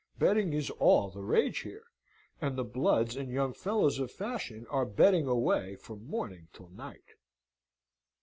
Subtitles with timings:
[0.17, 1.83] Betting is all the rage here,
[2.41, 7.05] and the bloods and young fellows of fashion are betting away from morning till night.